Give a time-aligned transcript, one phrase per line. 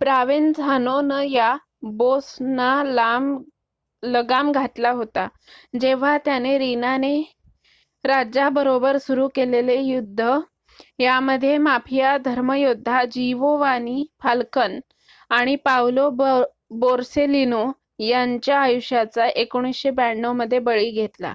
[0.00, 1.48] Provenzano न या
[1.96, 2.68] boss ना
[4.02, 5.26] लगाम घातला होता
[5.80, 7.12] जेव्हा त्याने रीना ने
[8.04, 10.20] राज्या बरोबर चालू केलेले युद्ध
[10.20, 14.78] ह्यामध्ये माफिया धर्मयोद्धा जीवोवानी फाल्कन
[15.30, 17.64] आणि पावलो बोर्सेलीनो
[17.98, 21.32] यांच्या आयुष्याचा 1992 मध्ये बळी घेतला